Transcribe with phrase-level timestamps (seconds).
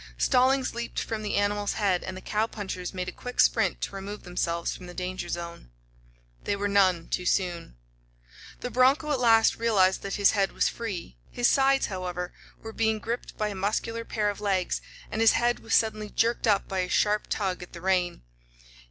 [0.17, 4.23] Stallings leaped from the animal's head and the cowpunchers made a quick sprint to remove
[4.23, 5.69] themselves from the danger zone.
[6.43, 7.75] They were none too soon.
[8.61, 11.17] The broncho at last realized that his head was free.
[11.29, 12.33] His sides, however,
[12.63, 16.47] were being gripped by a muscular pair of legs, and his head was suddenly jerked
[16.47, 18.23] up by a sharp tug at the rein.